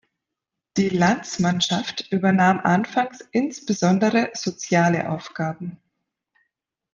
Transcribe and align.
Die 0.77 0.89
Landsmannschaft 0.89 2.07
übernahm 2.11 2.59
anfangs 2.61 3.21
insbesondere 3.31 4.31
soziale 4.33 5.11
Aufgaben. 5.11 5.77